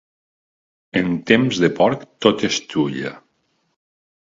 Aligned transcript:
En 1.01 1.11
temps 1.33 1.61
de 1.67 1.71
porc 1.83 2.09
tot 2.27 2.49
és 2.51 2.61
xulla. 2.75 3.17